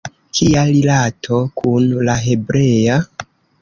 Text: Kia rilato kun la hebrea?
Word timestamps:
Kia 0.37 0.63
rilato 0.69 1.41
kun 1.61 1.87
la 2.11 2.19
hebrea? 2.27 3.01